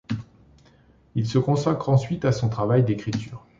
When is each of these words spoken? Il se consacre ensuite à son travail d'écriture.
Il 1.13 1.27
se 1.27 1.37
consacre 1.37 1.89
ensuite 1.89 2.25
à 2.25 2.31
son 2.31 2.49
travail 2.49 2.83
d'écriture. 2.83 3.45